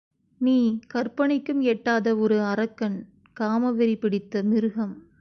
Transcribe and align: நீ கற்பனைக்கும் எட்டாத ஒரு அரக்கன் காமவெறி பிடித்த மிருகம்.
நீ 0.41 0.79
கற்பனைக்கும் 0.87 1.61
எட்டாத 1.61 2.15
ஒரு 2.15 2.41
அரக்கன் 2.41 2.97
காமவெறி 3.33 3.95
பிடித்த 3.95 4.43
மிருகம். 4.43 4.95